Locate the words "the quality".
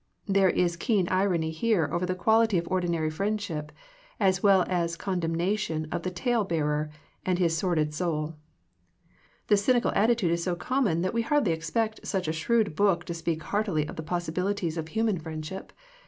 2.07-2.57